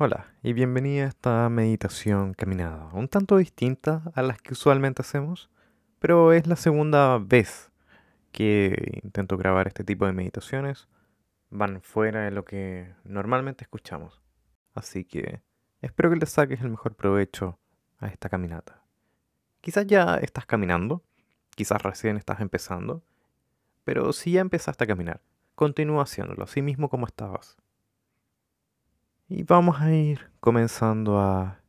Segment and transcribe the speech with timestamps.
[0.00, 5.50] Hola y bienvenida a esta meditación caminada, un tanto distinta a las que usualmente hacemos,
[5.98, 7.72] pero es la segunda vez
[8.30, 10.86] que intento grabar este tipo de meditaciones.
[11.50, 14.22] Van fuera de lo que normalmente escuchamos,
[14.72, 15.42] así que
[15.82, 17.58] espero que le saques el mejor provecho
[17.98, 18.80] a esta caminata.
[19.60, 21.02] Quizás ya estás caminando,
[21.56, 23.02] quizás recién estás empezando,
[23.82, 25.22] pero si ya empezaste a caminar,
[25.56, 27.56] continúa haciéndolo así mismo como estabas.
[29.30, 31.60] Y vamos a ir comenzando a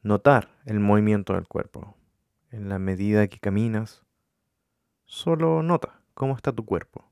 [0.00, 1.98] notar el movimiento del cuerpo.
[2.50, 4.06] En la medida que caminas,
[5.04, 7.04] solo nota cómo está tu cuerpo.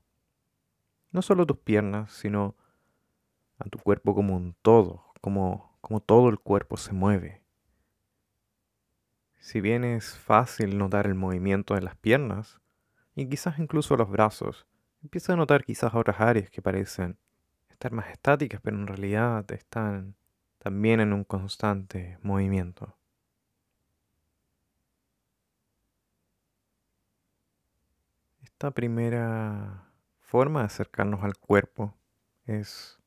[1.11, 2.55] No solo tus piernas, sino
[3.59, 7.43] a tu cuerpo como un todo, como, como todo el cuerpo se mueve.
[9.37, 12.59] Si bien es fácil notar el movimiento de las piernas,
[13.13, 14.65] y quizás incluso los brazos,
[15.03, 17.19] empieza a notar quizás otras áreas que parecen
[17.77, 20.15] estar más estáticas, pero en realidad están
[20.57, 22.97] también en un constante movimiento.
[28.41, 31.93] Esta primera forma de acercarnos al cuerpo
[32.45, 32.97] es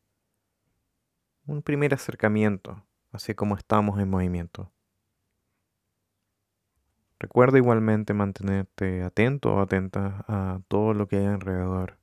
[1.47, 4.71] un primer acercamiento, así como estamos en movimiento.
[7.19, 11.99] Recuerda igualmente mantenerte atento o atenta a todo lo que hay alrededor,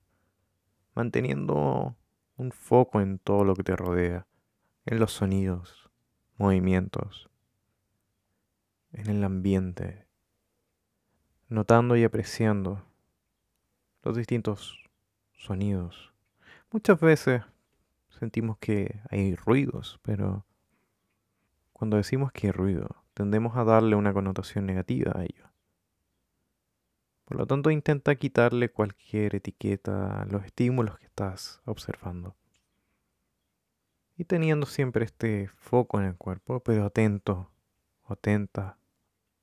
[0.95, 1.95] manteniendo
[2.37, 4.27] un foco en todo lo que te rodea,
[4.85, 5.89] en los sonidos,
[6.37, 7.29] movimientos,
[8.93, 10.05] en el ambiente,
[11.49, 12.85] notando y apreciando
[14.03, 14.79] los distintos
[15.33, 16.13] sonidos.
[16.71, 17.43] Muchas veces
[18.09, 20.45] sentimos que hay ruidos, pero
[21.73, 25.49] cuando decimos que hay ruido, tendemos a darle una connotación negativa a ello.
[27.27, 32.37] Por lo tanto, intenta quitarle cualquier etiqueta a los estímulos que estás observando.
[34.15, 37.51] Y teniendo siempre este foco en el cuerpo, pero atento
[38.05, 38.77] atenta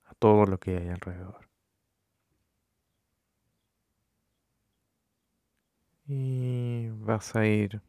[0.04, 1.50] a todo lo que hay alrededor.
[6.06, 7.82] Y vas a ir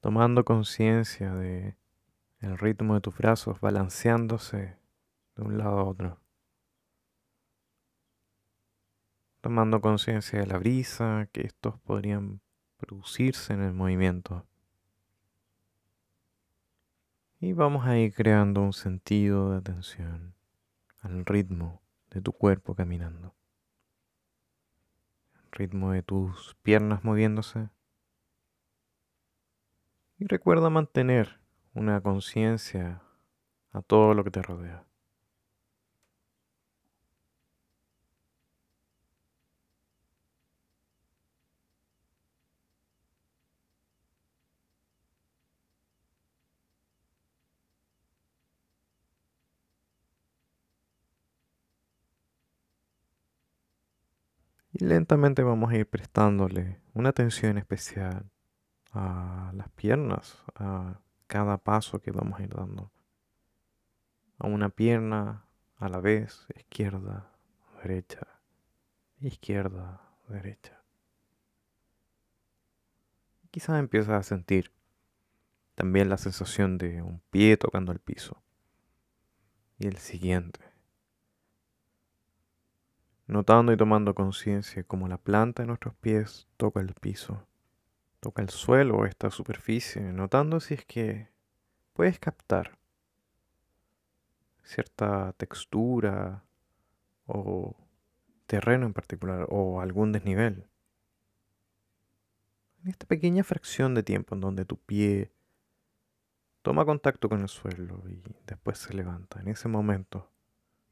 [0.00, 1.76] tomando conciencia de
[2.40, 4.76] el ritmo de tus brazos balanceándose
[5.36, 6.27] de un lado a otro.
[9.40, 12.40] Tomando conciencia de la brisa, que estos podrían
[12.78, 14.46] producirse en el movimiento.
[17.40, 20.34] Y vamos a ir creando un sentido de atención
[21.02, 23.34] al ritmo de tu cuerpo caminando.
[25.34, 27.68] El ritmo de tus piernas moviéndose.
[30.18, 31.40] Y recuerda mantener
[31.74, 33.02] una conciencia
[33.70, 34.87] a todo lo que te rodea.
[54.72, 58.30] Y lentamente vamos a ir prestándole una atención especial
[58.92, 62.92] a las piernas, a cada paso que vamos a ir dando.
[64.38, 65.46] A una pierna
[65.76, 67.30] a la vez, izquierda,
[67.82, 68.26] derecha,
[69.20, 70.82] izquierda, derecha.
[73.50, 74.72] Quizás empiezas a sentir
[75.74, 78.42] también la sensación de un pie tocando el piso
[79.78, 80.60] y el siguiente
[83.28, 87.46] notando y tomando conciencia como la planta de nuestros pies toca el piso,
[88.20, 91.28] toca el suelo o esta superficie, notando si es que
[91.92, 92.78] puedes captar
[94.64, 96.42] cierta textura
[97.26, 97.76] o
[98.46, 100.66] terreno en particular o algún desnivel.
[102.82, 105.32] En esta pequeña fracción de tiempo en donde tu pie
[106.62, 110.30] toma contacto con el suelo y después se levanta, en ese momento,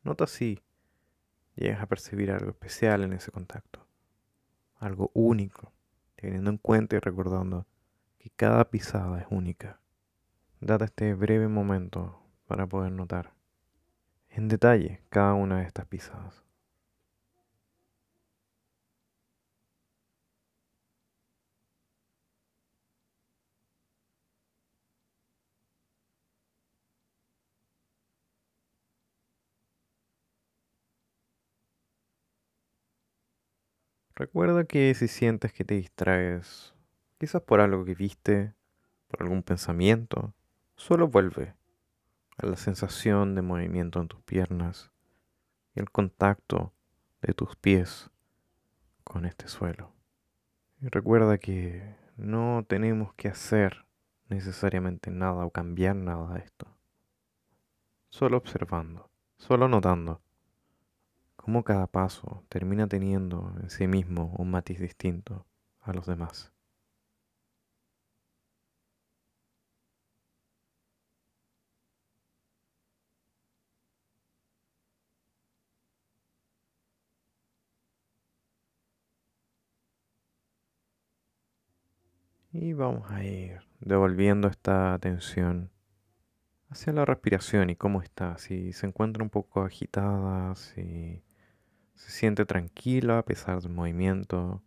[0.03, 0.61] nota si
[1.57, 3.87] llegas a percibir algo especial en ese contacto,
[4.79, 5.73] algo único,
[6.15, 7.67] teniendo en cuenta y recordando
[8.19, 9.81] que cada pisada es única.
[10.61, 13.33] Date este breve momento para poder notar
[14.31, 16.46] en detalle cada una de estas pisadas.
[34.17, 36.75] Recuerda que si sientes que te distraes,
[37.19, 38.55] quizás por algo que viste,
[39.09, 40.33] por algún pensamiento,
[40.75, 41.55] solo vuelve
[42.39, 44.91] a la sensación de movimiento en tus piernas
[45.75, 46.73] y el contacto
[47.21, 48.11] de tus pies
[49.05, 49.93] con este suelo.
[50.81, 53.85] Y recuerda que no tenemos que hacer
[54.31, 56.67] necesariamente nada o cambiar nada de esto.
[58.09, 60.23] Solo observando, solo notando
[61.47, 65.47] cómo cada paso termina teniendo en sí mismo un matiz distinto
[65.81, 66.53] a los demás.
[82.53, 85.71] Y vamos a ir devolviendo esta atención
[86.69, 91.23] hacia la respiración y cómo está, si se encuentra un poco agitada, si
[91.97, 94.63] se siente tranquila a pesar del movimiento,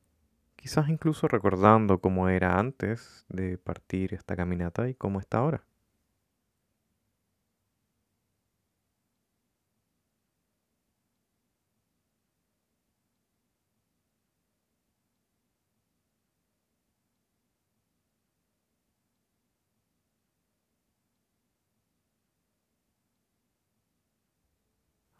[0.55, 5.63] quizás incluso recordando cómo era antes de partir esta caminata y cómo está ahora.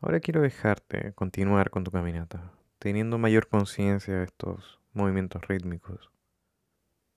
[0.02, 6.10] Ahora quiero dejarte continuar con tu caminata, teniendo mayor conciencia de estos movimientos rítmicos.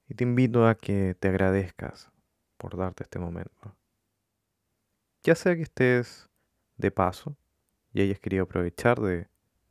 [0.09, 2.11] Y te invito a que te agradezcas
[2.57, 3.77] por darte este momento.
[5.23, 6.29] Ya sea que estés
[6.77, 7.37] de paso
[7.93, 9.29] y hayas querido aprovechar de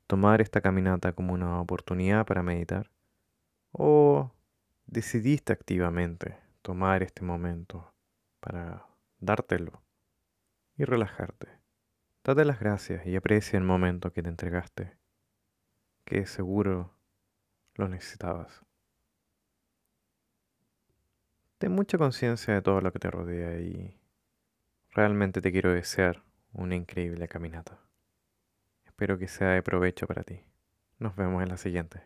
[0.08, 2.92] tomar esta caminata como una oportunidad para meditar,
[3.74, 4.32] o
[4.86, 7.94] decidiste activamente tomar este momento
[8.40, 8.88] para
[9.20, 9.82] dártelo
[10.78, 11.61] y relajarte.
[12.24, 14.96] Date las gracias y aprecia el momento que te entregaste,
[16.06, 16.94] que seguro
[17.74, 18.64] lo necesitabas.
[21.58, 24.00] Ten mucha conciencia de todo lo que te rodea y
[24.92, 26.24] realmente te quiero desear
[26.54, 27.80] una increíble caminata.
[28.86, 30.44] Espero que sea de provecho para ti.
[31.00, 32.04] Nos vemos en la siguiente.